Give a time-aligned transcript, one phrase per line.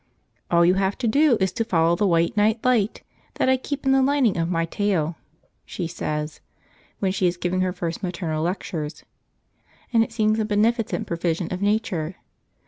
[0.49, 3.03] "All you have to do is to follow the white night light
[3.35, 5.15] that I keep in the lining of my tail,"
[5.63, 6.39] she says,
[6.97, 9.03] when she is giving her first maternal lectures;
[9.93, 12.15] and it seems a beneficent provision of Nature.